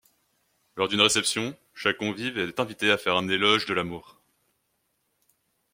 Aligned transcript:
Lors 0.77 0.87
d'une 0.87 1.01
réception 1.01 1.55
chaque 1.75 1.97
convive 1.97 2.39
est 2.39 2.59
invité 2.59 2.89
à 2.89 2.97
faire 2.97 3.15
un 3.17 3.29
éloge 3.29 3.67
de 3.67 3.73
l'amour. 3.75 4.17